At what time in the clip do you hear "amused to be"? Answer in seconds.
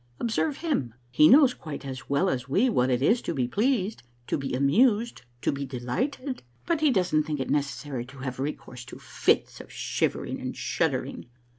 4.55-5.63